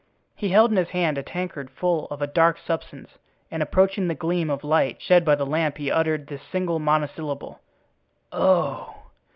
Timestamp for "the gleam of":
4.07-4.63